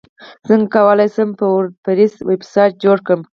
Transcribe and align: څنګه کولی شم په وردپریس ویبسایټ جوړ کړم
څنګه 0.45 0.67
کولی 0.75 1.07
شم 1.15 1.29
په 1.39 1.45
وردپریس 1.55 2.13
ویبسایټ 2.29 2.71
جوړ 2.83 2.97
کړم 3.05 3.21